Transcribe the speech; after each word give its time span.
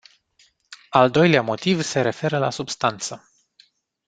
Al 0.91 1.09
doilea 1.11 1.41
motiv 1.41 1.81
se 1.81 2.01
referă 2.01 2.37
la 2.37 2.49
substanță. 2.49 3.31